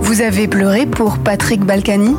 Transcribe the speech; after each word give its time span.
Vous 0.00 0.20
avez 0.20 0.48
pleuré 0.48 0.86
pour 0.86 1.18
Patrick 1.18 1.64
Balkany? 1.64 2.14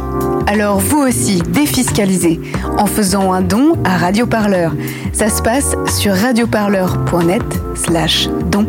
Alors 0.48 0.80
vous 0.80 1.00
aussi, 1.00 1.42
défiscalisez 1.42 2.40
en 2.78 2.86
faisant 2.86 3.34
un 3.34 3.42
don 3.42 3.74
à 3.84 3.98
Radioparleur. 3.98 4.74
Ça 5.14 5.30
se 5.30 5.42
passe 5.42 5.76
sur 5.88 6.14
radioparleur.net 6.14 7.44
slash 7.76 8.30
don. 8.52 8.66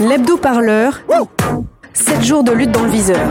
L'hebdo-parleur, 0.00 1.00
7 1.92 2.22
jours 2.22 2.42
de 2.42 2.52
lutte 2.52 2.72
dans 2.72 2.82
le 2.82 2.90
viseur. 2.90 3.28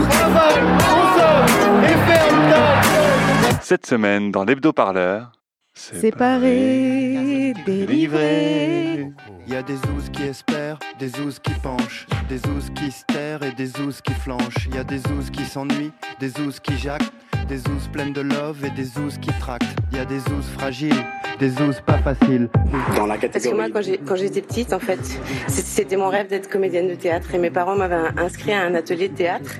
Cette 3.60 3.86
semaine, 3.86 4.30
dans 4.30 4.44
l'hebdo-parleur, 4.44 5.32
Séparé, 5.74 7.54
délivré. 7.64 9.10
Il 9.46 9.52
y 9.52 9.56
a 9.56 9.62
des 9.62 9.74
ouzes 9.74 10.10
qui 10.12 10.22
espèrent, 10.22 10.78
des 10.98 11.18
ouzes 11.18 11.38
qui 11.38 11.52
penchent, 11.54 12.06
des 12.28 12.46
ouzes 12.46 12.70
qui 12.74 12.90
se 12.90 13.04
terrent 13.06 13.42
et 13.42 13.52
des 13.52 13.80
ouzes 13.80 14.02
qui 14.02 14.12
flanchent. 14.12 14.66
Il 14.68 14.74
y 14.74 14.78
a 14.78 14.84
des 14.84 15.00
ouzes 15.08 15.30
qui 15.30 15.44
s'ennuient, 15.44 15.92
des 16.20 16.38
ouzes 16.40 16.60
qui 16.60 16.76
jactent, 16.76 17.12
des 17.48 17.58
ouzes 17.68 17.88
pleines 17.90 18.12
de 18.12 18.20
love 18.20 18.64
et 18.64 18.70
des 18.70 18.98
ouzes 18.98 19.16
qui 19.18 19.30
tractent. 19.40 19.64
Il 19.92 19.98
y 19.98 20.00
a 20.00 20.04
des 20.04 20.20
ouzes 20.20 20.48
fragiles, 20.58 21.04
des 21.38 21.60
ouzes 21.62 21.80
pas 21.84 21.98
faciles. 21.98 22.50
Dans 22.94 23.06
la 23.06 23.16
Parce 23.16 23.44
que 23.44 23.54
moi, 23.54 23.66
quand 23.70 24.16
j'étais 24.16 24.42
petite, 24.42 24.74
en 24.74 24.78
fait, 24.78 25.00
c'était 25.48 25.96
mon 25.96 26.08
rêve 26.10 26.28
d'être 26.28 26.50
comédienne 26.50 26.88
de 26.88 26.94
théâtre. 26.94 27.34
Et 27.34 27.38
mes 27.38 27.50
parents 27.50 27.76
m'avaient 27.76 28.20
inscrit 28.20 28.52
à 28.52 28.62
un 28.62 28.74
atelier 28.74 29.08
de 29.08 29.16
théâtre. 29.16 29.52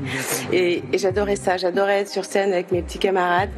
Et, 0.53 0.83
et 0.93 0.99
j'adorais 0.99 1.37
ça. 1.37 1.57
J'adorais 1.57 2.01
être 2.01 2.11
sur 2.11 2.27
scène 2.27 2.53
avec 2.53 2.71
mes 2.71 2.83
petits 2.83 2.99
camarades. 2.99 3.51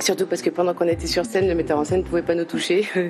Surtout 0.00 0.26
parce 0.26 0.42
que 0.42 0.50
pendant 0.50 0.74
qu'on 0.74 0.86
était 0.88 1.06
sur 1.06 1.24
scène, 1.24 1.46
le 1.48 1.54
metteur 1.54 1.78
en 1.78 1.84
scène 1.84 1.98
ne 2.00 2.04
pouvait 2.04 2.22
pas 2.22 2.34
nous 2.34 2.44
toucher. 2.44 2.88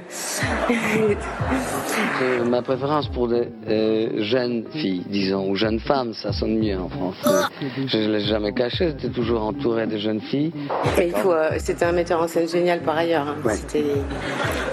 Euh, 2.23 2.45
ma 2.45 2.61
préférence 2.63 3.09
pour 3.09 3.29
des 3.29 3.49
euh, 3.69 4.23
jeunes 4.23 4.65
filles, 4.73 5.02
disons, 5.09 5.49
ou 5.49 5.57
jeunes 5.57 5.80
femmes, 5.80 6.13
ça 6.13 6.33
sonne 6.33 6.59
mieux 6.59 6.79
en 6.79 6.89
français. 6.89 7.47
Je 7.87 7.97
ne 7.97 8.13
l'ai 8.13 8.21
jamais 8.21 8.52
caché, 8.52 8.89
j'étais 8.89 9.09
toujours 9.09 9.43
entouré 9.43 9.87
de 9.87 9.97
jeunes 9.97 10.21
filles. 10.21 10.52
Mais 10.99 11.09
il 11.09 11.15
faut, 11.15 11.33
euh, 11.33 11.51
c'était 11.59 11.87
un 11.87 11.93
metteur 11.93 12.21
en 12.21 12.29
scène 12.29 12.47
génial 12.49 12.80
par 12.80 12.96
ailleurs. 12.99 13.27
hein. 13.27 13.37
Ouais. 13.45 13.55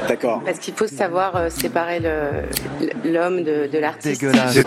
D'accord. 0.10 0.42
parce 0.46 0.60
qu'il 0.60 0.74
faut 0.74 0.88
savoir 0.88 1.36
euh, 1.38 1.50
séparer 1.50 2.00
le- 2.02 3.10
l'homme 3.12 3.44
de, 3.44 3.68
de 3.72 3.78
l'artiste. 3.80 4.20
Dégueulasse. 4.22 4.60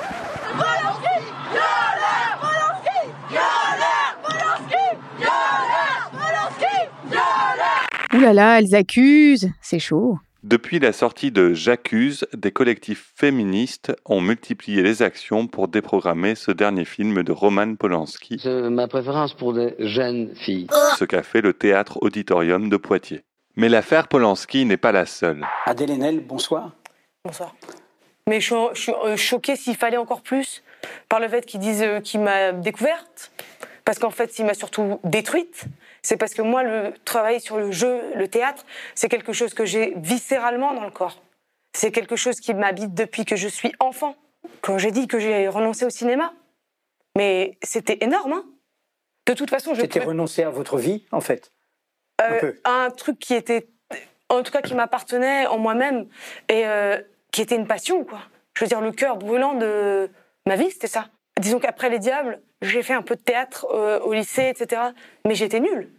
Ouh 8.21 8.23
là 8.23 8.33
là, 8.35 8.59
elles 8.59 8.75
accusent. 8.75 9.51
C'est 9.63 9.79
chaud. 9.79 10.19
Depuis 10.43 10.79
la 10.79 10.93
sortie 10.93 11.31
de 11.33 11.55
J'accuse, 11.55 12.27
des 12.35 12.53
collectifs 12.53 13.15
féministes 13.17 13.95
ont 14.05 14.21
multiplié 14.21 14.83
les 14.83 15.01
actions 15.01 15.47
pour 15.47 15.69
déprogrammer 15.69 16.35
ce 16.35 16.51
dernier 16.51 16.85
film 16.85 17.23
de 17.23 17.33
Roman 17.33 17.77
Polanski, 17.77 18.39
C'est 18.43 18.69
ma 18.69 18.89
préférence 18.89 19.33
pour 19.33 19.55
des 19.55 19.75
jeunes 19.79 20.35
filles. 20.35 20.67
ce 20.99 21.07
qu'a 21.07 21.23
fait 21.23 21.41
le 21.41 21.55
théâtre 21.55 21.97
auditorium 22.03 22.69
de 22.69 22.77
Poitiers. 22.77 23.23
Mais 23.57 23.71
l'affaire 23.71 24.07
Polanski 24.07 24.67
n'est 24.67 24.77
pas 24.77 24.93
la 24.93 25.07
seule. 25.07 25.47
Adèle 25.65 25.93
Haenel, 25.93 26.21
bonsoir. 26.21 26.73
Bonsoir. 27.25 27.55
Mais 28.29 28.43
je 28.43 28.47
suis, 28.49 28.55
je 28.75 28.81
suis, 28.83 28.93
euh, 29.03 29.17
choquée 29.17 29.57
s'il 29.57 29.77
fallait 29.77 29.97
encore 29.97 30.21
plus 30.21 30.63
par 31.09 31.21
le 31.21 31.29
fait 31.29 31.47
qu'ils 31.47 31.61
disent 31.61 31.83
euh, 31.83 32.01
qu'il 32.01 32.21
m'a 32.21 32.53
découverte. 32.53 33.33
Parce 33.87 33.99
qu'en 33.99 34.11
fait, 34.11 34.31
s'il 34.31 34.45
m'a 34.45 34.55
surtout 34.55 35.01
détruite, 35.05 35.65
c'est 36.03 36.17
parce 36.17 36.35
que 36.35 36.43
moi, 36.43 36.63
le 36.63 36.93
travail 37.05 37.41
sur 37.41 37.59
le 37.59 37.71
jeu, 37.73 38.01
le 38.15 38.29
théâtre, 38.29 38.65
c'est 38.95 39.09
quelque 39.09 39.33
chose 39.33 39.55
que 39.55 39.65
j'ai 39.65 39.95
viscéralement 39.97 40.75
dans 40.75 40.85
le 40.85 40.91
corps. 40.91 41.23
C'est 41.77 41.93
quelque 41.93 42.17
chose 42.17 42.41
qui 42.41 42.55
m'habite 42.55 42.95
depuis 42.95 43.25
que 43.25 43.37
je 43.37 43.49
suis 43.49 43.73
enfant. 43.81 44.17
Quand 44.63 44.79
j'ai 44.79 44.91
dit 44.91 45.07
que 45.07 45.19
j'ai 45.21 45.49
renoncé 45.49 45.85
au 45.85 45.91
cinéma, 45.91 46.33
mais 47.17 47.59
c'était 47.63 47.99
énorme. 48.01 48.33
hein. 48.33 48.45
De 49.27 49.35
toute 49.35 49.51
façon, 49.51 49.75
je 49.75 49.83
C'était 49.83 50.01
pouvais- 50.01 50.11
renoncer 50.11 50.43
à 50.43 50.51
votre 50.51 50.79
vie, 50.79 51.05
en 51.13 51.21
fait. 51.21 51.53
un 52.19 52.33
euh, 52.33 52.41
peu. 52.41 52.61
un 52.65 52.91
truc 52.91 53.19
qui 53.19 53.35
était, 53.35 53.69
en 54.29 54.43
tout 54.43 54.51
cas, 54.53 54.63
qui 54.63 54.75
m'appartenait 54.75 55.47
en 55.47 55.59
moi-même 55.59 56.09
et 56.49 56.67
euh, 56.67 57.01
qui 57.31 57.43
était 57.43 57.55
une 57.57 57.67
passion, 57.67 58.05
quoi. 58.05 58.21
Je 58.55 58.65
veux 58.65 58.69
dire, 58.69 58.81
le 58.81 58.93
cœur 58.93 59.17
brûlant 59.17 59.55
de 59.55 60.11
ma 60.47 60.57
vie, 60.57 60.71
c'était 60.71 60.87
ça. 60.89 61.09
Disons 61.39 61.61
qu'après 61.61 61.89
Les 61.91 61.99
Diables, 61.99 62.41
j'ai 62.63 62.83
fait 62.83 62.95
un 62.95 63.03
peu 63.03 63.17
de 63.17 63.21
théâtre 63.21 63.67
euh, 63.73 64.01
au 64.01 64.13
lycée, 64.13 64.53
etc. 64.55 64.83
Mais 65.27 65.35
j'étais 65.35 65.61
nulle. 65.61 65.91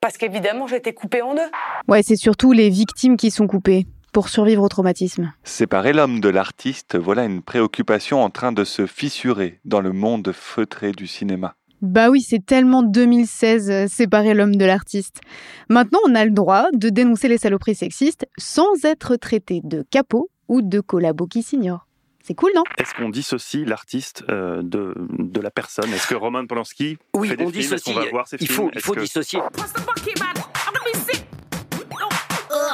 Parce 0.00 0.16
qu'évidemment, 0.16 0.66
j'étais 0.66 0.92
coupée 0.92 1.22
en 1.22 1.34
deux. 1.34 1.50
Ouais, 1.88 2.02
c'est 2.02 2.16
surtout 2.16 2.52
les 2.52 2.68
victimes 2.68 3.16
qui 3.16 3.30
sont 3.30 3.46
coupées 3.46 3.86
pour 4.12 4.28
survivre 4.28 4.62
au 4.62 4.68
traumatisme. 4.68 5.32
Séparer 5.42 5.92
l'homme 5.92 6.20
de 6.20 6.28
l'artiste, 6.28 6.96
voilà 6.96 7.24
une 7.24 7.42
préoccupation 7.42 8.22
en 8.22 8.30
train 8.30 8.52
de 8.52 8.64
se 8.64 8.86
fissurer 8.86 9.60
dans 9.64 9.80
le 9.80 9.92
monde 9.92 10.30
feutré 10.32 10.92
du 10.92 11.06
cinéma. 11.06 11.56
Bah 11.82 12.10
oui, 12.10 12.22
c'est 12.22 12.46
tellement 12.46 12.82
2016, 12.82 13.70
euh, 13.70 13.86
séparer 13.88 14.32
l'homme 14.32 14.56
de 14.56 14.64
l'artiste. 14.64 15.20
Maintenant, 15.68 15.98
on 16.08 16.14
a 16.14 16.24
le 16.24 16.30
droit 16.30 16.66
de 16.72 16.88
dénoncer 16.88 17.28
les 17.28 17.38
saloperies 17.38 17.74
sexistes 17.74 18.26
sans 18.38 18.84
être 18.84 19.16
traité 19.16 19.60
de 19.64 19.84
capot 19.90 20.30
ou 20.48 20.62
de 20.62 20.80
collabo 20.80 21.26
qui 21.26 21.42
s'ignore. 21.42 21.86
C'est 22.26 22.34
cool, 22.34 22.52
non? 22.54 22.62
Est-ce 22.78 22.94
qu'on 22.94 23.10
dissocie 23.10 23.66
l'artiste 23.66 24.24
euh, 24.30 24.62
de, 24.62 24.94
de 25.18 25.40
la 25.40 25.50
personne? 25.50 25.92
Est-ce 25.92 26.06
que 26.08 26.14
Roman 26.14 26.46
Polanski 26.46 26.96
Oui, 27.14 27.28
fait 27.28 27.36
des 27.36 27.44
on 27.44 27.50
films? 27.50 27.60
Est-ce 27.60 27.74
dissocie. 27.74 27.94
qu'on 27.94 28.00
va 28.02 28.08
voir 28.10 28.26
ses 28.28 28.36
Il 28.40 28.46
films? 28.46 28.56
faut, 28.56 28.70
il 28.74 28.80
faut 28.80 28.94
que- 28.94 29.00
dissocier. 29.00 29.40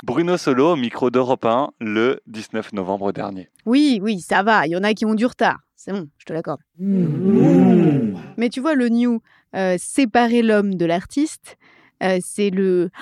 Bruno 0.04 0.36
Solo 0.36 0.72
au 0.72 0.76
micro 0.76 1.10
d'Europe 1.10 1.44
1 1.44 1.70
le 1.80 2.20
19 2.26 2.72
novembre 2.72 3.12
dernier. 3.12 3.48
Oui, 3.66 3.98
oui, 4.02 4.20
ça 4.20 4.42
va, 4.42 4.66
il 4.66 4.70
y 4.70 4.76
en 4.76 4.82
a 4.82 4.94
qui 4.94 5.04
ont 5.04 5.14
du 5.14 5.26
retard. 5.26 5.58
C'est 5.76 5.92
bon, 5.92 6.08
je 6.18 6.24
te 6.26 6.32
l'accorde. 6.32 6.60
Mais 6.78 8.48
tu 8.50 8.60
vois, 8.60 8.74
le 8.74 8.88
new, 8.88 9.20
euh, 9.56 9.76
séparer 9.78 10.42
l'homme 10.42 10.74
de 10.74 10.84
l'artiste, 10.86 11.56
euh, 12.02 12.18
c'est 12.24 12.50
le... 12.50 12.90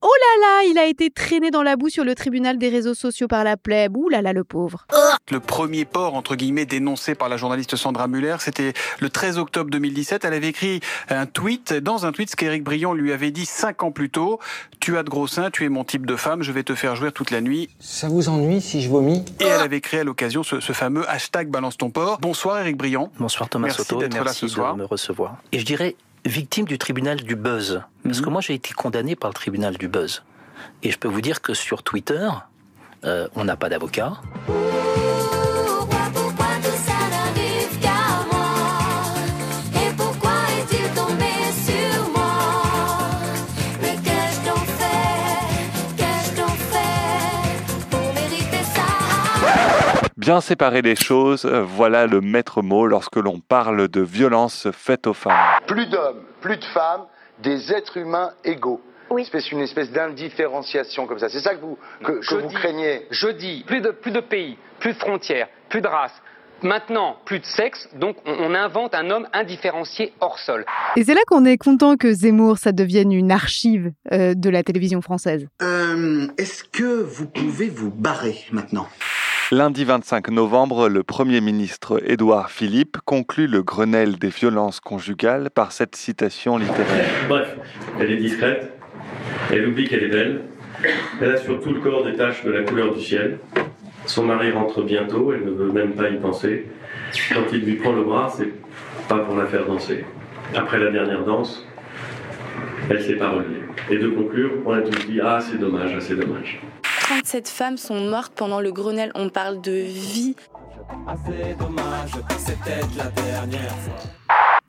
Oh 0.00 0.06
là 0.06 0.46
là, 0.46 0.70
il 0.70 0.78
a 0.78 0.86
été 0.86 1.10
traîné 1.10 1.50
dans 1.50 1.64
la 1.64 1.74
boue 1.74 1.88
sur 1.88 2.04
le 2.04 2.14
tribunal 2.14 2.56
des 2.56 2.68
réseaux 2.68 2.94
sociaux 2.94 3.26
par 3.26 3.42
la 3.42 3.56
plèbe. 3.56 3.96
Ouh 3.96 4.08
là 4.08 4.22
là, 4.22 4.32
le 4.32 4.44
pauvre. 4.44 4.86
Le 5.28 5.40
premier 5.40 5.84
port, 5.84 6.14
entre 6.14 6.36
guillemets, 6.36 6.66
dénoncé 6.66 7.16
par 7.16 7.28
la 7.28 7.36
journaliste 7.36 7.74
Sandra 7.74 8.06
Muller, 8.06 8.36
c'était 8.38 8.74
le 9.00 9.10
13 9.10 9.38
octobre 9.38 9.70
2017. 9.72 10.24
Elle 10.24 10.34
avait 10.34 10.46
écrit 10.50 10.78
un 11.08 11.26
tweet, 11.26 11.72
dans 11.72 12.06
un 12.06 12.12
tweet, 12.12 12.30
ce 12.30 12.36
qu'Éric 12.36 12.62
Briand 12.62 12.94
lui 12.94 13.12
avait 13.12 13.32
dit 13.32 13.44
cinq 13.44 13.82
ans 13.82 13.90
plus 13.90 14.08
tôt. 14.08 14.38
Tu 14.78 14.96
as 14.96 15.02
de 15.02 15.10
gros 15.10 15.26
seins, 15.26 15.50
tu 15.50 15.64
es 15.64 15.68
mon 15.68 15.82
type 15.82 16.06
de 16.06 16.14
femme, 16.14 16.44
je 16.44 16.52
vais 16.52 16.62
te 16.62 16.76
faire 16.76 16.94
jouir 16.94 17.12
toute 17.12 17.32
la 17.32 17.40
nuit. 17.40 17.68
Ça 17.80 18.06
vous 18.08 18.28
ennuie 18.28 18.60
si 18.60 18.80
je 18.82 18.88
vomis? 18.88 19.24
Et 19.40 19.46
elle 19.46 19.60
avait 19.60 19.80
créé 19.80 20.00
à 20.00 20.04
l'occasion 20.04 20.44
ce, 20.44 20.60
ce 20.60 20.72
fameux 20.72 21.10
hashtag 21.10 21.48
balance 21.48 21.76
ton 21.76 21.90
port. 21.90 22.18
Bonsoir 22.20 22.60
Éric 22.60 22.76
Briand. 22.76 23.10
Bonsoir 23.18 23.48
Thomas 23.48 23.66
Merci 23.66 23.82
Soto 23.82 23.98
d'être 23.98 24.14
là 24.14 24.22
merci 24.22 24.40
ce 24.42 24.46
soir. 24.48 24.74
de 24.74 24.78
me 24.82 24.84
recevoir. 24.86 25.38
Et 25.50 25.58
je 25.58 25.64
dirais 25.64 25.96
victime 26.28 26.66
du 26.66 26.78
tribunal 26.78 27.22
du 27.22 27.34
buzz. 27.36 27.82
Parce 28.04 28.18
Mhm. 28.18 28.24
que 28.24 28.30
moi 28.30 28.40
j'ai 28.40 28.54
été 28.54 28.72
condamné 28.72 29.16
par 29.16 29.30
le 29.30 29.34
tribunal 29.34 29.76
du 29.76 29.88
buzz. 29.88 30.22
Et 30.82 30.90
je 30.90 30.98
peux 30.98 31.08
vous 31.08 31.20
dire 31.20 31.40
que 31.40 31.54
sur 31.54 31.82
Twitter, 31.82 32.28
euh, 33.04 33.28
on 33.34 33.44
n'a 33.44 33.56
pas 33.56 33.68
d'avocat. 33.68 34.12
Bien 50.28 50.42
séparer 50.42 50.82
les 50.82 50.94
choses, 50.94 51.46
euh, 51.46 51.62
voilà 51.62 52.06
le 52.06 52.20
maître 52.20 52.60
mot 52.60 52.86
lorsque 52.86 53.16
l'on 53.16 53.40
parle 53.40 53.88
de 53.88 54.02
violence 54.02 54.68
faite 54.72 55.06
aux 55.06 55.14
femmes. 55.14 55.32
plus 55.66 55.86
d'hommes, 55.86 56.20
plus 56.42 56.58
de 56.58 56.64
femmes, 56.66 57.06
des 57.42 57.72
êtres 57.72 57.96
humains 57.96 58.32
égaux. 58.44 58.82
Oui. 59.08 59.22
Espèce, 59.22 59.50
une 59.52 59.60
espèce 59.60 59.90
d'indifférenciation 59.90 61.06
comme 61.06 61.18
ça. 61.18 61.30
C'est 61.30 61.40
ça 61.40 61.54
que 61.54 61.62
vous, 61.62 61.78
que, 62.04 62.20
vous 62.42 62.46
dis- 62.46 62.54
craignez. 62.56 63.06
Je 63.10 63.28
dis 63.28 63.64
plus 63.66 63.80
de, 63.80 63.88
plus 63.90 64.10
de 64.10 64.20
pays, 64.20 64.58
plus 64.80 64.92
de 64.92 64.98
frontières, 64.98 65.48
plus 65.70 65.80
de 65.80 65.88
races. 65.88 66.12
Maintenant, 66.60 67.16
plus 67.24 67.38
de 67.38 67.46
sexe, 67.46 67.88
donc 67.94 68.16
on, 68.26 68.32
on 68.50 68.54
invente 68.54 68.94
un 68.94 69.08
homme 69.08 69.26
indifférencié 69.32 70.12
hors 70.20 70.38
sol. 70.40 70.66
Et 70.96 71.04
c'est 71.04 71.14
là 71.14 71.20
qu'on 71.28 71.46
est 71.46 71.56
content 71.56 71.96
que 71.96 72.12
Zemmour, 72.12 72.58
ça 72.58 72.72
devienne 72.72 73.12
une 73.12 73.32
archive 73.32 73.92
euh, 74.12 74.34
de 74.34 74.50
la 74.50 74.62
télévision 74.62 75.00
française. 75.00 75.46
Euh, 75.62 76.26
Est-ce 76.36 76.64
que 76.64 77.00
vous 77.02 77.28
pouvez 77.28 77.70
vous 77.70 77.90
barrer 77.90 78.36
maintenant? 78.52 78.88
Lundi 79.50 79.84
25 79.84 80.28
novembre, 80.28 80.90
le 80.90 81.02
Premier 81.02 81.40
ministre 81.40 82.02
Édouard 82.04 82.50
Philippe 82.50 82.98
conclut 83.06 83.46
le 83.46 83.62
Grenelle 83.62 84.18
des 84.18 84.28
violences 84.28 84.78
conjugales 84.78 85.48
par 85.48 85.72
cette 85.72 85.96
citation 85.96 86.58
littéraire. 86.58 87.08
Bref, 87.30 87.56
elle 87.98 88.10
est 88.10 88.18
discrète, 88.18 88.74
elle 89.50 89.68
oublie 89.68 89.88
qu'elle 89.88 90.04
est 90.04 90.08
belle, 90.08 90.42
elle 91.22 91.30
a 91.30 91.36
sur 91.38 91.62
tout 91.62 91.72
le 91.72 91.80
corps 91.80 92.04
des 92.04 92.12
taches 92.12 92.44
de 92.44 92.50
la 92.50 92.62
couleur 92.62 92.94
du 92.94 93.02
ciel. 93.02 93.38
Son 94.04 94.24
mari 94.24 94.52
rentre 94.52 94.82
bientôt, 94.82 95.32
elle 95.32 95.46
ne 95.46 95.52
veut 95.52 95.72
même 95.72 95.92
pas 95.92 96.10
y 96.10 96.18
penser. 96.18 96.66
Quand 97.32 97.44
il 97.50 97.60
lui 97.60 97.76
prend 97.76 97.92
le 97.92 98.02
bras, 98.02 98.30
c'est 98.36 98.52
pas 99.08 99.20
pour 99.20 99.34
la 99.34 99.46
faire 99.46 99.64
danser. 99.64 100.04
Après 100.54 100.78
la 100.78 100.90
dernière 100.90 101.24
danse, 101.24 101.66
elle 102.90 103.02
s'est 103.02 103.16
pas 103.16 103.30
relevée. 103.30 103.62
et 103.88 103.96
de 103.96 104.08
conclure, 104.08 104.50
on 104.66 104.72
a 104.72 104.82
tous 104.82 105.06
dit 105.06 105.20
Ah, 105.22 105.40
c'est 105.40 105.58
dommage, 105.58 105.94
ah, 105.96 106.00
c'est 106.02 106.16
dommage. 106.16 106.60
37 107.08 107.48
femmes 107.48 107.76
sont 107.78 108.00
mortes 108.00 108.34
pendant 108.36 108.60
le 108.60 108.70
Grenelle. 108.70 109.12
On 109.14 109.30
parle 109.30 109.62
de 109.62 109.72
vie. 109.72 110.36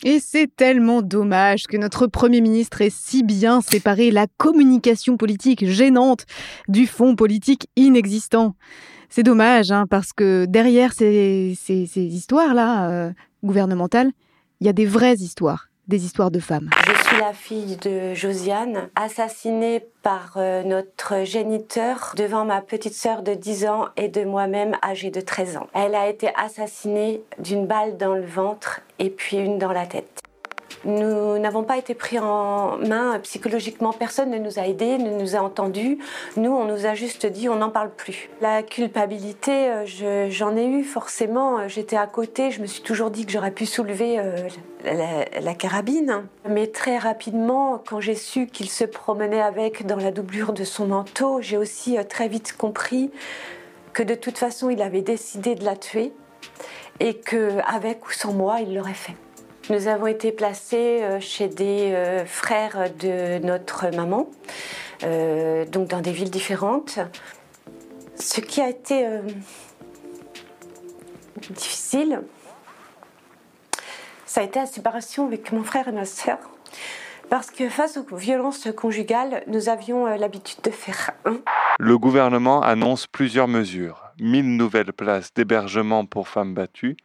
Et 0.06 0.22
c'est 0.22 0.48
tellement 0.56 1.02
dommage 1.02 1.64
que 1.68 1.76
notre 1.76 2.08
Premier 2.08 2.40
ministre 2.40 2.82
ait 2.82 2.90
si 2.90 3.24
bien 3.24 3.60
séparé 3.60 4.10
la 4.10 4.26
communication 4.38 5.18
politique 5.18 5.66
gênante 5.68 6.26
du 6.70 6.88
fond 6.88 7.18
politique 7.18 7.68
inexistant. 7.76 8.56
C'est 9.10 9.24
dommage, 9.24 9.72
hein, 9.72 9.86
parce 9.90 10.14
que 10.14 10.46
derrière 10.46 10.94
ces, 10.94 11.58
ces- 11.62 11.90
histoires-là, 12.00 12.90
euh, 12.90 13.12
gouvernementales, 13.44 14.12
il 14.62 14.68
y 14.68 14.70
a 14.70 14.74
des 14.74 14.86
vraies 14.86 15.16
histoires, 15.16 15.69
des 15.90 16.06
histoires 16.06 16.32
de 16.32 16.40
femmes. 16.40 16.70
Je 16.88 17.04
suis 17.08 17.20
la 17.20 17.34
fille 17.34 17.76
de 17.78 18.14
Josiane, 18.14 18.90
assassinée 18.96 19.86
par 20.04 20.34
euh, 20.38 20.64
notre 20.64 21.26
géniteur 21.26 22.14
devant 22.16 22.46
ma 22.46 22.62
petite 22.62 22.94
sœur 22.94 23.24
de 23.24 23.34
10 23.34 23.66
ans 23.66 23.86
et 23.98 24.08
de 24.08 24.24
moi-même 24.24 24.78
âgée 24.84 25.12
de 25.12 25.20
13 25.20 25.58
ans. 25.58 25.68
Elle 25.74 25.96
a 25.96 26.08
été 26.08 26.30
assassinée 26.36 27.22
d'une 27.40 27.66
balle 27.66 27.98
dans 27.98 28.14
le 28.14 28.26
ventre 28.26 28.82
et 29.00 29.10
puis 29.10 29.38
une 29.38 29.58
dans 29.58 29.74
la 29.74 29.88
tête. 29.88 30.22
Nous 30.86 31.38
n'avons 31.40 31.64
pas 31.64 31.78
été 31.78 31.94
pris 31.94 32.20
en 32.20 32.78
main 32.78 33.20
psychologiquement, 33.20 33.92
personne 33.92 34.30
ne 34.30 34.38
nous 34.38 34.60
a 34.60 34.68
aidés, 34.68 34.98
ne 34.98 35.12
nous 35.20 35.36
a 35.36 35.40
entendus. 35.40 35.98
Nous, 36.38 36.52
on 36.52 36.66
nous 36.66 36.86
a 36.86 36.94
juste 36.94 37.26
dit 37.26 37.50
on 37.50 37.56
n'en 37.56 37.70
parle 37.70 37.90
plus. 37.90 38.30
La 38.42 38.64
culpabilité, 38.64 39.52
euh, 39.70 39.86
je- 39.86 40.28
j'en 40.30 40.56
ai 40.56 40.66
eu 40.66 40.84
forcément. 40.84 41.68
J'étais 41.68 41.98
à 41.98 42.08
côté, 42.08 42.52
je 42.52 42.62
me 42.62 42.66
suis 42.66 42.82
toujours 42.82 43.12
dit 43.12 43.26
que 43.26 43.32
j'aurais 43.32 43.52
pu 43.52 43.66
soulever 43.66 44.20
euh, 44.20 44.48
la, 45.42 45.54
carabine. 45.54 46.24
Mais 46.48 46.68
très 46.68 46.98
rapidement, 46.98 47.82
quand 47.90 48.00
j'ai 48.00 48.16
su 48.16 48.48
qu'il 48.48 48.70
se 48.70 48.86
promenait 48.86 49.42
avec 49.42 49.86
dans 49.86 49.98
la 49.98 50.12
doublure 50.12 50.54
de 50.54 50.64
son 50.64 50.88
manteau, 50.88 51.42
j'ai 51.42 51.58
aussi 51.58 51.98
euh, 51.98 52.04
très 52.04 52.28
vite 52.30 52.56
compris 52.58 53.12
que 53.92 54.04
de 54.04 54.16
toute 54.16 54.38
façon, 54.38 54.70
il 54.70 54.82
avait 54.82 55.02
décidé 55.02 55.56
de 55.56 55.66
la 55.66 55.76
tuer 55.76 56.14
et 57.02 57.16
que 57.16 57.58
avec 57.68 58.08
ou 58.08 58.12
sans 58.12 58.34
moi, 58.34 58.62
il 58.62 58.76
l'aurait 58.76 58.94
fait. 58.94 59.16
Nous 59.70 59.88
avons 59.88 60.08
été 60.08 60.32
placés 60.32 61.04
euh, 61.04 61.20
chez 61.20 61.48
des 61.48 61.92
euh, 61.94 62.26
frères 62.26 62.90
de 62.98 63.38
notre 63.46 63.96
maman, 63.96 64.28
euh, 65.04 65.64
donc 65.66 65.90
dans 65.90 66.02
des 66.02 66.12
villes 66.12 66.32
différentes. 66.32 66.98
Ce 68.16 68.42
qui 68.42 68.62
a 68.62 68.68
été 68.68 69.08
difficile, 71.52 72.22
ça 74.26 74.42
a 74.42 74.44
été 74.44 74.60
la 74.60 74.66
séparation 74.66 75.28
avec 75.28 75.52
mon 75.52 75.64
frère 75.64 75.88
et 75.88 75.92
ma 75.92 76.04
sœur. 76.04 76.40
Parce 77.30 77.52
que 77.52 77.70
face 77.70 77.98
aux 77.98 78.16
violences 78.16 78.68
conjugales, 78.76 79.44
nous 79.48 79.70
avions 79.70 80.06
l'habitude 80.08 80.62
de 80.64 80.72
faire 80.72 81.12
un. 81.24 81.38
Le 81.80 81.98
gouvernement 81.98 82.62
annonce 82.62 83.08
plusieurs 83.08 83.48
mesures. 83.48 84.12
1000 84.20 84.58
nouvelles 84.58 84.92
places 84.92 85.34
d'hébergement 85.34 86.06
pour 86.06 86.28
femmes 86.28 86.54
battues, 86.54 86.98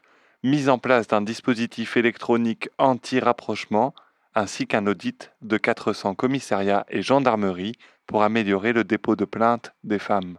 mise 0.44 0.68
en 0.68 0.78
place 0.78 1.08
d'un 1.08 1.22
dispositif 1.22 1.96
électronique 1.96 2.68
anti-rapprochement, 2.76 3.94
ainsi 4.34 4.66
qu'un 4.66 4.86
audit 4.86 5.32
de 5.40 5.56
400 5.56 6.14
commissariats 6.14 6.84
et 6.90 7.00
gendarmeries 7.00 7.76
pour 8.06 8.22
améliorer 8.22 8.74
le 8.74 8.84
dépôt 8.84 9.16
de 9.16 9.24
plaintes 9.24 9.72
des 9.84 9.98
femmes. 9.98 10.36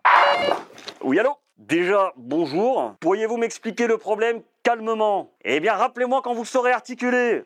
Oui, 1.01 1.19
allô? 1.19 1.31
Déjà, 1.57 2.13
bonjour. 2.17 2.93
Pourriez-vous 2.99 3.37
m'expliquer 3.37 3.87
le 3.87 3.97
problème 3.97 4.41
calmement? 4.61 5.31
Eh 5.43 5.59
bien, 5.59 5.73
rappelez-moi 5.73 6.21
quand 6.23 6.33
vous 6.35 6.43
le 6.43 6.47
saurez 6.47 6.71
articuler. 6.71 7.43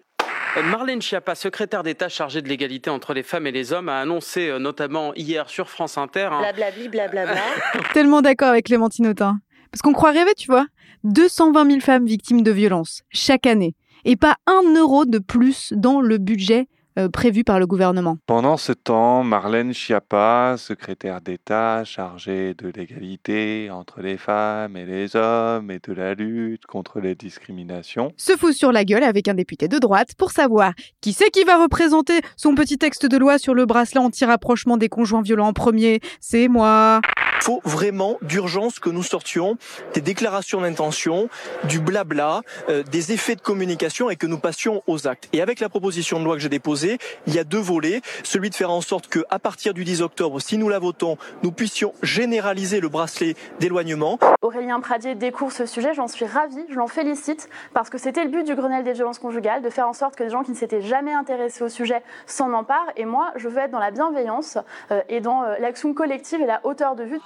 Marlène 0.62 1.02
Schiappa, 1.02 1.36
secrétaire 1.36 1.84
d'État 1.84 2.10
chargée 2.10 2.42
de 2.42 2.50
l'égalité 2.50 2.90
entre 2.90 3.14
les 3.14 3.24
femmes 3.24 3.48
et 3.48 3.52
les 3.52 3.72
hommes, 3.72 3.88
a 3.88 4.00
annoncé 4.02 4.50
euh, 4.50 4.60
notamment 4.60 5.14
hier 5.14 5.48
sur 5.48 5.70
France 5.70 5.98
Inter. 5.98 6.30
hein, 6.32 6.42
blablabla. 6.54 7.36
Tellement 7.94 8.22
d'accord 8.22 8.50
avec 8.50 8.66
Clémentine 8.66 9.08
Autain. 9.08 9.40
Parce 9.72 9.82
qu'on 9.82 9.94
croit 9.94 10.12
rêver, 10.12 10.34
tu 10.36 10.48
vois. 10.48 10.68
220 11.04 11.70
000 11.70 11.80
femmes 11.80 12.06
victimes 12.06 12.44
de 12.44 12.52
violences 12.52 13.04
chaque 13.10 13.48
année. 13.48 13.76
Et 14.06 14.16
pas 14.16 14.36
un 14.48 14.74
euro 14.76 15.06
de 15.06 15.20
plus 15.20 15.74
dans 15.76 16.02
le 16.02 16.18
budget 16.18 16.68
euh, 16.98 17.08
prévu 17.08 17.44
par 17.44 17.60
le 17.60 17.68
gouvernement. 17.68 18.18
Pendant 18.26 18.58
ce 18.58 18.74
temps, 18.74 19.24
Marlène 19.24 19.74
Schiappa, 19.74 20.56
secrétaire 20.58 21.22
d'État 21.22 21.84
chargée 21.86 22.54
de 22.56 22.72
l'égalité 22.76 23.70
entre 23.72 24.02
les 24.02 24.18
femmes 24.18 24.76
et 24.76 24.86
les 24.86 25.16
hommes 25.16 25.72
et 25.72 25.80
de 25.80 25.94
la 25.94 26.14
lutte 26.14 26.66
contre 26.66 27.00
les 27.00 27.16
discriminations, 27.16 28.12
se 28.18 28.36
fout 28.36 28.54
sur 28.54 28.72
la 28.72 28.84
gueule 28.84 29.04
avec 29.04 29.28
un 29.28 29.36
député 29.36 29.68
de 29.68 29.78
droite 29.78 30.16
pour 30.18 30.32
savoir 30.32 30.74
qui 31.00 31.14
c'est 31.14 31.30
qui 31.30 31.44
va 31.44 31.62
représenter 31.62 32.20
son 32.36 32.56
petit 32.56 32.78
texte 32.78 33.06
de 33.06 33.18
loi 33.18 33.38
sur 33.38 33.54
le 33.54 33.66
bracelet 33.66 34.02
anti-rapprochement 34.02 34.76
des 34.76 34.90
conjoints 34.90 35.22
violents 35.22 35.48
en 35.48 35.54
premier. 35.54 36.02
C'est 36.20 36.48
moi. 36.48 37.02
Faut 37.42 37.62
vraiment 37.64 38.18
d'urgence 38.22 38.80
que 38.80 38.90
nous 38.90 39.04
sortions 39.04 39.58
des 39.94 40.02
déclarations 40.02 40.62
d'intention, 40.62 41.30
du 41.64 41.80
blabla, 41.80 42.42
euh, 42.70 42.84
des 42.84 43.12
effets 43.12 43.36
de 43.36 43.42
communication 43.42 44.10
et 44.10 44.16
que 44.16 44.28
nous 44.28 44.40
passions 44.40 44.84
aux 44.88 45.08
actes. 45.08 45.30
Et 45.34 45.42
avec 45.42 45.60
la 45.60 45.70
proposition 45.70 46.20
de 46.20 46.26
loi 46.26 46.36
que 46.36 46.42
j'ai 46.42 46.50
déposée, 46.50 46.98
il 47.28 47.34
y 47.34 47.40
a 47.40 47.44
deux 47.44 47.60
volets. 47.60 48.02
Celui 48.24 48.50
de 48.50 48.56
faire 48.56 48.72
en 48.72 48.82
sorte 48.82 49.08
que, 49.08 49.26
à 49.30 49.40
partir 49.40 49.74
du 49.74 49.84
10 49.84 50.02
octobre, 50.02 50.40
si 50.40 50.58
nous 50.58 50.70
la 50.70 50.80
votons, 50.80 51.18
nous 51.44 51.52
puissions 51.52 51.94
généraliser 52.04 52.80
le 52.80 52.90
bracelet 52.90 53.36
d'éloignement. 53.60 54.20
Aurélien 54.42 54.80
Pradier 54.80 55.16
découvre 55.16 55.52
ce 55.52 55.66
sujet, 55.66 55.94
j'en 55.94 56.08
suis 56.08 56.26
ravie, 56.26 56.66
je 56.70 56.76
l'en 56.76 56.88
félicite, 56.88 57.50
parce 57.74 57.90
que 57.90 57.98
c'était 57.98 58.24
le 58.24 58.30
but 58.30 58.46
du 58.46 58.56
Grenelle 58.56 58.84
des 58.84 58.94
violences 58.94 59.20
conjugales, 59.20 59.62
de 59.62 59.70
faire 59.70 59.88
en 59.88 59.94
sorte 59.94 60.16
que 60.16 60.24
des 60.24 60.30
gens 60.30 60.44
qui 60.44 60.52
ne 60.52 60.56
s'étaient 60.56 60.82
jamais 60.82 61.14
intéressés 61.14 61.64
au 61.64 61.70
sujet 61.70 62.02
s'en 62.26 62.54
emparent. 62.54 62.92
Et 62.98 63.06
moi, 63.06 63.32
je 63.36 63.48
veux 63.48 63.60
être 63.60 63.72
dans 63.72 63.80
la 63.80 63.92
bienveillance 63.92 64.58
euh, 64.92 65.02
et 65.10 65.22
dans 65.22 65.44
euh, 65.44 65.56
l'action 65.60 65.94
collective 65.94 66.42
et 66.42 66.46
la 66.46 66.62
hauteur 66.64 66.96
de 66.96 67.04
vue. 67.04 67.20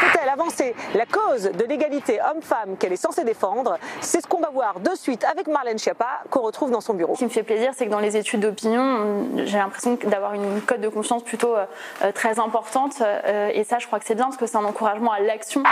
Peut-elle 0.00 0.28
avancer 0.28 0.74
la 0.94 1.06
cause 1.06 1.44
de 1.44 1.64
l'égalité 1.64 2.20
homme-femme 2.20 2.76
qu'elle 2.76 2.92
est 2.92 2.96
censée 2.96 3.24
défendre 3.24 3.78
C'est 4.00 4.20
ce 4.20 4.26
qu'on 4.26 4.40
va 4.40 4.50
voir 4.50 4.80
de 4.80 4.90
suite 4.94 5.24
avec 5.24 5.48
Marlène 5.48 5.78
Schiappa, 5.78 6.22
qu'on 6.30 6.42
retrouve 6.42 6.70
dans 6.70 6.80
son 6.80 6.94
bureau. 6.94 7.14
Ce 7.14 7.20
qui 7.20 7.24
me 7.24 7.30
fait 7.30 7.42
plaisir, 7.42 7.72
c'est 7.74 7.86
que 7.86 7.90
dans 7.90 8.00
les 8.00 8.16
études 8.16 8.40
d'opinion, 8.40 9.26
j'ai 9.44 9.58
l'impression 9.58 9.98
d'avoir 10.04 10.34
une 10.34 10.60
cote 10.62 10.80
de 10.80 10.88
confiance 10.88 11.22
plutôt 11.22 11.56
euh, 11.56 11.66
euh, 12.02 12.12
très 12.12 12.38
importante. 12.38 12.94
euh, 13.00 13.50
et 13.52 13.64
ça, 13.64 13.78
je 13.78 13.86
crois 13.86 13.98
que 13.98 14.06
c'est 14.06 14.14
bien 14.14 14.24
parce 14.24 14.36
que 14.36 14.46
c'est 14.46 14.56
un 14.56 14.64
encouragement 14.64 15.12
à 15.12 15.20
l'action. 15.20 15.62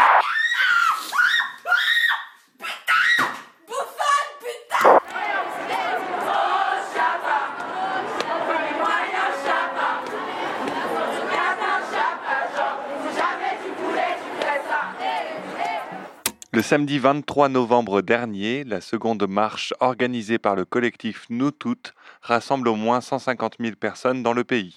Samedi 16.65 16.99
23 16.99 17.51
novembre 17.51 18.01
dernier, 18.01 18.65
la 18.65 18.81
seconde 18.81 19.29
marche 19.29 19.75
organisée 19.81 20.39
par 20.39 20.57
le 20.57 20.65
collectif 20.65 21.27
Nous 21.29 21.51
Toutes 21.51 21.93
rassemble 22.23 22.69
au 22.69 22.75
moins 22.75 23.03
150 23.03 23.57
000 23.61 23.77
personnes 23.79 24.23
dans 24.23 24.33
le 24.33 24.45
pays. 24.45 24.75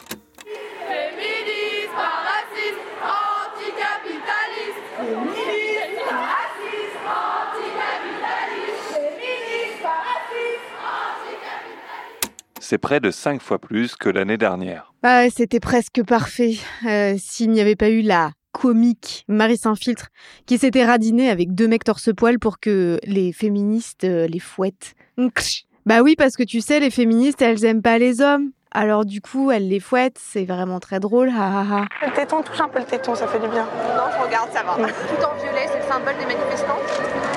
Féminisme, 0.86 1.96
racisme, 1.96 2.84
anticapitaliste. 3.02 4.84
Féminisme, 4.98 6.12
racisme, 6.12 7.08
anticapitaliste. 7.08 8.84
Féminisme, 8.92 9.88
racisme, 9.88 10.76
anticapitaliste. 10.84 12.60
C'est 12.60 12.80
près 12.80 13.00
de 13.00 13.12
5 13.12 13.42
fois 13.42 13.60
plus 13.60 13.96
que 13.96 14.10
l'année 14.10 14.38
dernière. 14.38 14.92
Ah, 15.04 15.30
c'était 15.34 15.62
presque 15.62 16.04
parfait. 16.04 16.58
Euh, 16.86 17.16
S'il 17.18 17.52
n'y 17.52 17.62
avait 17.62 17.78
pas 17.78 17.90
eu 17.90 18.02
la 18.02 18.32
comique 18.62 19.24
Marie 19.28 19.58
Saint-Filtre 19.58 20.08
qui 20.48 20.58
s'était 20.58 20.84
radinée 20.86 21.30
avec 21.30 21.54
deux 21.54 21.68
mecs 21.68 21.84
torse-poil 21.84 22.40
pour 22.40 22.60
que 22.60 23.00
les 23.04 23.32
féministes 23.32 24.04
euh, 24.04 24.28
les 24.28 24.40
fouettent. 24.40 24.96
Nksh. 25.18 25.66
Bah 25.86 26.02
oui, 26.02 26.16
parce 26.18 26.36
que 26.36 26.44
tu 26.44 26.60
sais, 26.60 26.80
les 26.80 26.90
féministes, 26.90 27.42
elles 27.42 27.64
aiment 27.66 27.82
pas 27.84 27.98
les 28.00 28.20
hommes. 28.22 28.50
Alors 28.72 29.06
du 29.06 29.22
coup, 29.22 29.52
elles 29.52 29.70
les 29.70 29.80
fouettent, 29.80 30.20
c'est 30.20 30.44
vraiment 30.44 30.80
très 30.80 31.00
drôle. 31.00 31.30
Ha, 31.30 31.60
ha, 31.62 31.66
ha. 31.72 31.86
Le 32.06 32.12
téton, 32.14 32.42
touche 32.42 32.60
un 32.60 32.68
peu 32.68 32.80
le 32.80 32.86
téton, 32.86 33.16
ça 33.16 33.28
fait 33.28 33.40
du 33.40 33.48
bien. 33.48 33.64
Non, 33.96 34.04
je 34.18 34.26
regarde, 34.26 34.50
ça 34.52 34.64
va. 34.64 34.74
Tout 34.76 35.24
en 35.24 35.36
violet, 35.42 35.68
c'est 35.72 35.80
le 35.80 35.86
symbole 35.92 36.18
des 36.20 36.26
manifestants. 36.26 36.78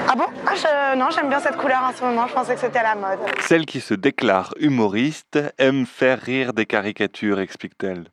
Ah 0.08 0.14
bon? 0.16 0.24
Ah, 0.46 0.54
je- 0.56 0.98
Non, 0.98 1.06
j'aime 1.14 1.28
bien 1.28 1.38
cette 1.38 1.56
couleur 1.56 1.82
en 1.88 1.96
ce 1.96 2.02
moment, 2.02 2.26
je 2.26 2.32
pensais 2.34 2.54
que 2.54 2.60
c'était 2.60 2.80
à 2.80 2.94
la 2.94 2.96
mode. 2.96 3.20
Celle 3.42 3.64
qui 3.66 3.80
se 3.80 3.94
déclare 3.94 4.52
humoriste 4.58 5.38
aime 5.58 5.86
faire 5.86 6.18
rire 6.20 6.52
des 6.52 6.66
caricatures, 6.66 7.38
explique-t-elle. 7.38 8.06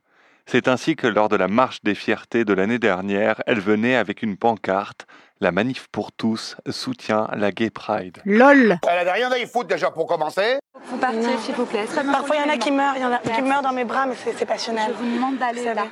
C'est 0.50 0.66
ainsi 0.66 0.96
que 0.96 1.06
lors 1.06 1.28
de 1.28 1.36
la 1.36 1.46
marche 1.46 1.82
des 1.82 1.94
fiertés 1.94 2.46
de 2.46 2.54
l'année 2.54 2.78
dernière, 2.78 3.42
elle 3.46 3.60
venait 3.60 3.96
avec 3.96 4.22
une 4.22 4.38
pancarte 4.38 5.06
La 5.42 5.52
manif 5.52 5.88
pour 5.92 6.10
tous 6.10 6.56
soutient 6.70 7.28
la 7.36 7.52
Gay 7.52 7.68
Pride. 7.68 8.16
LOL 8.24 8.78
Elle 8.88 8.98
avait 8.98 9.12
rien 9.12 9.30
à 9.30 9.36
y 9.36 9.46
foutre 9.46 9.68
déjà 9.68 9.90
pour 9.90 10.06
commencer. 10.06 10.58
Faut 10.84 10.96
partir, 10.96 11.38
s'il 11.40 11.54
vous 11.54 11.66
plaît. 11.66 11.84
Parfois, 11.94 12.36
il 12.36 12.46
y 12.46 12.50
en 12.50 12.54
a 12.54 12.56
qui 12.56 12.70
meurent, 12.70 12.94
il 12.96 13.02
y 13.02 13.04
en 13.04 13.12
a 13.12 13.18
qui 13.18 13.42
meurent 13.42 13.60
dans 13.60 13.74
mes 13.74 13.84
bras, 13.84 14.06
mais 14.06 14.14
c'est 14.24 14.32
c'est 14.38 14.46
passionnel. 14.46 14.94
Je 14.98 15.04
vous 15.04 15.14
demande 15.16 15.36
d'aller 15.36 15.64
là. 15.64 15.86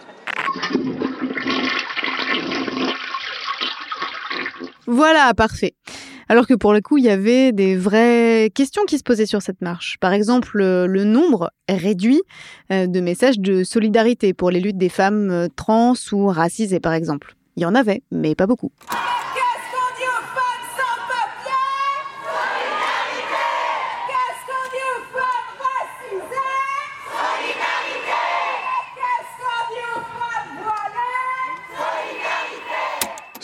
Voilà, 4.87 5.35
parfait. 5.35 5.75
Alors 6.29 6.47
que 6.47 6.55
pour 6.55 6.73
le 6.73 6.81
coup, 6.81 6.99
il 6.99 7.05
y 7.05 7.09
avait 7.09 7.53
des 7.53 7.77
vraies 7.77 8.51
questions 8.55 8.83
qui 8.87 8.99
se 8.99 9.05
posaient 9.05 9.27
sur 9.27 9.43
cette 9.43 9.61
marche. 9.61 9.97
Par 10.01 10.13
exemple, 10.13 10.61
euh, 10.61 10.87
le 10.87 11.05
nombre 11.05 11.53
réduit 11.69 12.23
euh, 12.73 12.87
de 12.87 13.01
messages 13.01 13.39
de 13.39 13.63
solidarité 13.63 14.35
pour 14.35 14.51
les 14.51 14.61
luttes 14.61 14.79
des 14.79 14.89
femmes 14.89 15.31
euh, 15.31 15.49
trans 15.55 15.95
ou 16.13 16.27
racisées, 16.27 16.81
par 16.81 16.95
exemple. 16.95 17.37
Il 17.57 17.63
y 17.63 17.67
en 17.67 17.75
avait, 17.75 18.03
mais 18.11 18.35
pas 18.35 18.47
beaucoup. 18.47 18.73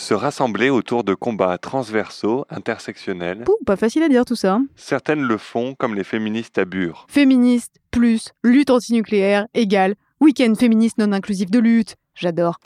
Se 0.03 0.15
rassembler 0.15 0.69
autour 0.69 1.05
de 1.05 1.15
combats 1.15 1.59
transversaux, 1.59 2.45
intersectionnels. 2.51 3.45
Pouh, 3.45 3.57
pas 3.65 3.77
facile 3.77 4.03
à 4.03 4.09
dire 4.09 4.25
tout 4.25 4.35
ça. 4.35 4.55
hein. 4.55 4.67
Certaines 4.75 5.23
le 5.23 5.39
font 5.39 5.77
comme 5.77 5.95
les 5.95 6.03
féministes 6.03 6.59
à 6.59 6.65
Bure. 6.65 7.07
Féministe 7.09 7.77
plus 7.93 8.33
lutte 8.43 8.71
antinucléaire 8.71 9.47
égale 9.55 9.95
week-end 10.21 10.53
féministe 10.59 10.99
non 10.99 11.13
inclusif 11.13 11.53
de 11.53 11.61
lutte. 11.61 11.95
J'adore. 12.17 12.59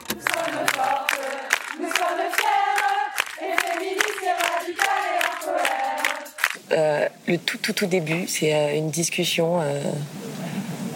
Euh, 6.73 7.07
le 7.29 7.37
tout 7.37 7.59
tout 7.59 7.75
tout 7.75 7.87
début, 7.87 8.27
c'est 8.27 8.55
euh, 8.55 8.77
une 8.79 8.91
discussion 8.91 9.61
euh, 9.61 9.79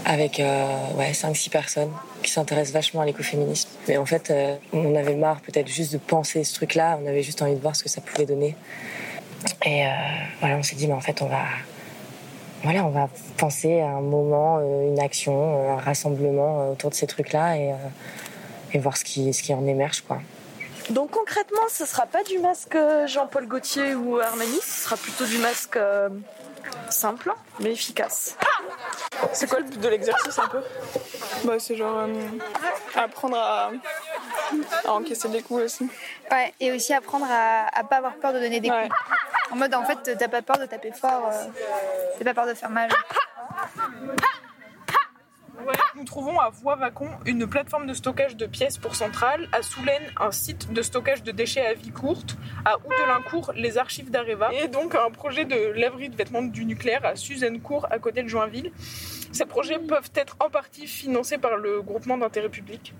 avec 0.06 0.40
euh, 0.40 0.66
ouais, 0.96 1.12
5-6 1.12 1.50
personnes 1.50 1.92
qui 2.22 2.30
s'intéressent 2.30 2.72
vachement 2.72 3.00
à 3.00 3.06
l'écoféminisme. 3.06 3.68
Mais 3.88 3.96
en 3.96 4.06
fait, 4.06 4.30
euh, 4.30 4.56
on 4.72 4.94
avait 4.94 5.14
marre 5.14 5.40
peut-être 5.40 5.68
juste 5.68 5.92
de 5.92 5.98
penser 5.98 6.44
ce 6.44 6.54
truc-là, 6.54 6.98
on 7.02 7.06
avait 7.06 7.22
juste 7.22 7.42
envie 7.42 7.54
de 7.54 7.60
voir 7.60 7.76
ce 7.76 7.82
que 7.82 7.88
ça 7.88 8.00
pouvait 8.00 8.26
donner. 8.26 8.56
Et 9.64 9.86
euh, 9.86 9.90
voilà, 10.40 10.56
on 10.56 10.62
s'est 10.62 10.76
dit, 10.76 10.86
mais 10.86 10.94
en 10.94 11.00
fait, 11.00 11.22
on 11.22 11.26
va, 11.26 11.44
voilà, 12.62 12.84
on 12.84 12.90
va 12.90 13.08
penser 13.36 13.80
à 13.80 13.88
un 13.88 14.00
moment, 14.00 14.58
euh, 14.58 14.88
une 14.88 15.00
action, 15.00 15.70
un 15.72 15.80
rassemblement 15.80 16.70
autour 16.70 16.90
de 16.90 16.94
ces 16.94 17.06
trucs-là 17.06 17.56
et, 17.56 17.74
et 18.72 18.78
voir 18.78 18.96
ce 18.96 19.04
qui, 19.04 19.32
ce 19.32 19.42
qui 19.42 19.54
en 19.54 19.66
émerge, 19.66 20.02
quoi. 20.02 20.20
Donc 20.90 21.10
concrètement, 21.10 21.60
ce 21.68 21.86
sera 21.86 22.06
pas 22.06 22.24
du 22.24 22.38
masque 22.40 22.76
Jean-Paul 23.06 23.46
Gaultier 23.46 23.94
ou 23.94 24.18
Armani, 24.18 24.58
ce 24.60 24.84
sera 24.84 24.96
plutôt 24.96 25.24
du 25.24 25.38
masque 25.38 25.78
simple 26.90 27.32
mais 27.60 27.72
efficace. 27.72 28.36
C'est 29.32 29.48
quoi 29.48 29.58
le 29.60 29.66
but 29.66 29.80
de 29.80 29.88
l'exercice 29.88 30.38
un 30.38 30.48
peu? 30.48 30.62
Bah, 31.44 31.58
C'est 31.58 31.76
genre 31.76 31.98
euh, 32.00 32.14
apprendre 32.96 33.36
à, 33.38 33.70
à 34.86 34.92
encaisser 34.92 35.28
des 35.28 35.42
coups 35.42 35.62
aussi. 35.64 35.88
Ouais, 36.30 36.52
et 36.60 36.72
aussi 36.72 36.92
apprendre 36.94 37.26
à, 37.28 37.66
à 37.78 37.84
pas 37.84 37.96
avoir 37.96 38.14
peur 38.14 38.32
de 38.32 38.40
donner 38.40 38.60
des 38.60 38.68
coups. 38.68 38.94
En 39.50 39.56
mode, 39.56 39.74
en 39.74 39.84
fait, 39.84 40.16
t'as 40.16 40.28
pas 40.28 40.42
peur 40.42 40.58
de 40.58 40.66
taper 40.66 40.92
fort, 40.92 41.28
euh, 41.32 41.44
t'as 42.18 42.24
pas 42.24 42.34
peur 42.34 42.46
de 42.46 42.54
faire 42.54 42.70
mal. 42.70 42.88
Nous 45.94 46.04
trouvons 46.04 46.38
à 46.38 46.50
Voie-Vacon 46.50 47.08
une 47.26 47.46
plateforme 47.46 47.86
de 47.86 47.94
stockage 47.94 48.36
de 48.36 48.46
pièces 48.46 48.78
pour 48.78 48.94
centrale, 48.96 49.48
à 49.52 49.62
Soulaine 49.62 50.02
un 50.18 50.30
site 50.30 50.72
de 50.72 50.82
stockage 50.82 51.22
de 51.22 51.32
déchets 51.32 51.66
à 51.66 51.74
vie 51.74 51.90
courte, 51.90 52.36
à 52.64 52.76
Oudelincourt 52.78 53.52
les 53.54 53.78
archives 53.78 54.10
d'Areva 54.10 54.50
et 54.52 54.68
donc 54.68 54.94
un 54.94 55.10
projet 55.10 55.44
de 55.44 55.72
laverie 55.72 56.08
de 56.08 56.16
vêtements 56.16 56.42
du 56.42 56.64
nucléaire 56.64 57.04
à 57.04 57.16
Suzannecourt 57.16 57.86
à 57.90 57.98
côté 57.98 58.22
de 58.22 58.28
Joinville. 58.28 58.72
Ces 59.32 59.46
projets 59.46 59.78
peuvent 59.78 60.10
être 60.14 60.36
en 60.40 60.50
partie 60.50 60.86
financés 60.86 61.38
par 61.38 61.56
le 61.56 61.82
groupement 61.82 62.18
d'intérêt 62.18 62.48
public. 62.48 62.94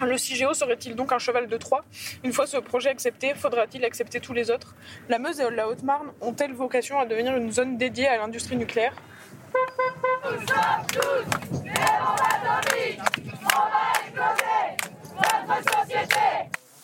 Le 0.00 0.16
CIGEO 0.16 0.54
serait-il 0.54 0.94
donc 0.94 1.12
un 1.12 1.18
cheval 1.18 1.46
de 1.46 1.56
Troie? 1.56 1.84
Une 2.24 2.32
fois 2.32 2.46
ce 2.46 2.56
projet 2.56 2.88
accepté, 2.88 3.34
faudra-t-il 3.34 3.84
accepter 3.84 4.20
tous 4.20 4.32
les 4.32 4.50
autres? 4.50 4.74
La 5.08 5.18
Meuse 5.18 5.40
et 5.40 5.50
la 5.50 5.68
Haute-Marne 5.68 6.12
ont-elles 6.20 6.54
vocation 6.54 6.98
à 6.98 7.04
devenir 7.04 7.36
une 7.36 7.52
zone 7.52 7.76
dédiée 7.76 8.08
à 8.08 8.16
l'industrie 8.16 8.56
nucléaire? 8.56 8.94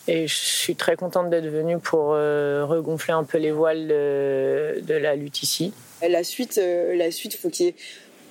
Et 0.09 0.27
je 0.27 0.35
suis 0.35 0.75
très 0.75 0.95
contente 0.95 1.29
d'être 1.29 1.47
venue 1.47 1.79
pour 1.79 2.13
euh, 2.13 2.65
regonfler 2.65 3.13
un 3.13 3.25
peu 3.25 3.37
les 3.37 3.51
voiles 3.51 3.87
de, 3.87 4.93
la 4.93 5.15
lutte 5.15 5.43
ici. 5.43 5.73
La 6.07 6.23
suite, 6.23 6.57
euh, 6.57 6.95
la 6.95 7.11
suite, 7.11 7.35
faut 7.35 7.49
qu'il 7.49 7.65
y 7.65 7.69
ait 7.69 7.75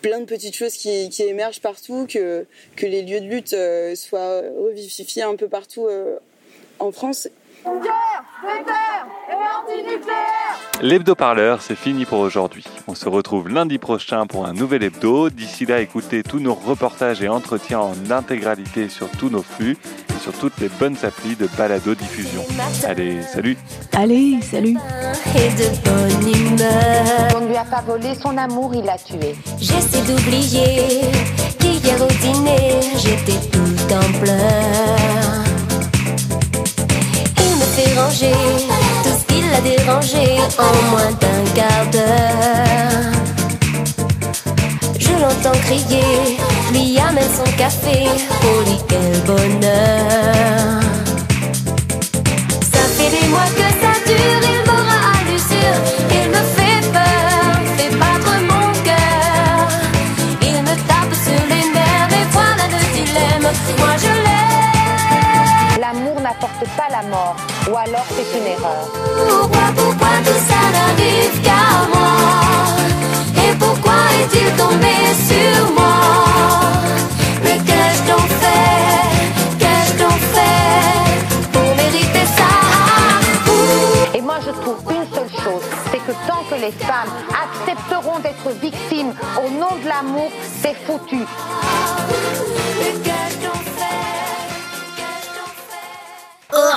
plein 0.00 0.20
de 0.20 0.24
petites 0.24 0.54
choses 0.54 0.74
qui, 0.74 1.10
qui 1.10 1.22
émergent 1.24 1.60
partout, 1.60 2.06
que, 2.08 2.46
que 2.76 2.86
les 2.86 3.02
lieux 3.02 3.20
de 3.20 3.26
lutte 3.26 3.52
euh, 3.52 3.94
soient 3.94 4.40
revivifiés 4.40 5.22
un 5.22 5.36
peu 5.36 5.48
partout 5.48 5.86
euh, 5.86 6.16
en 6.78 6.92
France. 6.92 7.28
L'hebdo-parleur, 10.82 11.62
c'est 11.62 11.74
fini 11.74 12.04
pour 12.04 12.18
aujourd'hui. 12.18 12.64
On 12.86 12.94
se 12.94 13.08
retrouve 13.08 13.48
lundi 13.48 13.78
prochain 13.78 14.26
pour 14.26 14.46
un 14.46 14.52
nouvel 14.52 14.82
hebdo. 14.82 15.30
D'ici 15.30 15.64
là, 15.64 15.80
écoutez 15.80 16.22
tous 16.22 16.38
nos 16.38 16.54
reportages 16.54 17.22
et 17.22 17.28
entretiens 17.28 17.80
en 17.80 17.94
intégralité 18.10 18.88
sur 18.88 19.10
tous 19.10 19.30
nos 19.30 19.42
flux 19.42 19.78
et 20.10 20.20
sur 20.20 20.32
toutes 20.32 20.58
les 20.60 20.68
bonnes 20.68 20.96
applis 21.02 21.34
de 21.34 21.48
balado-diffusion. 21.56 22.44
Allez, 22.86 23.22
salut 23.22 23.56
Allez, 23.94 24.40
salut 24.42 24.76
et 25.34 25.50
de 25.56 25.68
bonne 25.82 26.34
humeur. 26.34 27.36
On 27.36 27.40
ne 27.40 27.48
lui 27.48 27.56
a 27.56 27.64
pas 27.64 27.80
volé 27.80 28.14
son 28.14 28.36
amour, 28.36 28.72
il 28.74 28.84
l'a 28.84 28.98
tué. 28.98 29.34
J'essaie 29.58 30.02
d'oublier 30.02 31.10
qu'hier 31.58 32.02
au 32.02 32.12
dîner, 32.20 32.80
j'étais 32.98 33.40
tout 33.50 33.94
en 33.94 34.20
pleurs. 34.20 35.45
Tout 38.08 38.12
ce 38.12 39.24
qui 39.26 39.42
l'a 39.50 39.60
dérangé 39.60 40.38
en 40.58 40.90
moins 40.90 41.10
d'un 41.20 41.42
quart 41.56 41.86
d'heure. 41.90 43.12
Je 44.96 45.10
l'entends 45.10 45.58
crier, 45.62 46.38
lui 46.72 46.98
amène 47.00 47.28
son 47.36 47.50
café, 47.56 48.06
oh 48.44 48.60
lui 48.64 48.78
quel 48.88 49.10
bonheur. 49.26 50.82
Ça 52.72 52.82
fait 52.96 53.10
des 53.10 53.26
mois 53.26 53.50
que 53.56 53.68
ça 53.82 53.92
dure, 54.06 54.42
il 54.52 54.60
m'aura 54.70 54.98
à 55.10 55.20
l'usure, 55.28 55.78
il 56.12 56.26
me 56.30 56.42
fait 56.54 56.80
peur, 56.92 57.58
fait 57.76 57.92
battre 57.96 58.34
mon 58.50 58.68
cœur. 58.84 59.66
Il 60.42 60.58
me 60.62 60.74
tape 60.86 61.14
sur 61.24 61.42
les 61.50 61.66
nerfs 61.74 62.12
et 62.12 62.26
voilà 62.30 62.64
le 62.70 62.80
dilemme, 62.94 63.48
moi 63.80 63.94
je 63.98 64.12
l'aime. 64.24 65.80
L'amour 65.80 66.16
n'apporte 66.20 66.64
pas 66.76 66.88
la 66.88 67.02
mort, 67.08 67.36
ou 67.70 67.76
alors 67.76 68.06
c'est 68.10 68.38
une 68.38 68.46
erreur. 68.46 68.86
Pourquoi, 69.28 69.66
pourquoi 69.74 70.08
tout 70.24 70.40
ça 70.48 70.60
n'arrive 70.74 71.40
qu'à 71.42 71.86
moi 71.92 72.16
Et 73.44 73.54
pourquoi 73.56 73.98
est-il 74.20 74.48
tombé 74.56 74.94
sur 75.28 75.72
moi 75.72 75.96
Mais 77.42 77.58
qu'ai-je 77.66 78.02
donc 78.10 78.28
fait 78.42 79.58
Qu'ai-je 79.58 80.02
donc 80.02 80.20
fait 80.34 81.50
Pour 81.52 81.76
mériter 81.76 82.26
ça 82.36 84.16
Et 84.16 84.20
moi 84.20 84.36
je 84.44 84.50
trouve 84.50 84.78
une 84.90 85.14
seule 85.14 85.42
chose, 85.42 85.62
c'est 85.90 85.98
que 85.98 86.12
tant 86.28 86.44
que 86.48 86.60
les 86.60 86.72
femmes 86.72 87.12
accepteront 87.44 88.18
d'être 88.20 88.50
victimes 88.60 89.12
au 89.44 89.50
nom 89.50 89.74
de 89.82 89.88
l'amour, 89.88 90.30
c'est 90.62 90.74
foutu. 90.86 91.24
Mais 92.78 93.45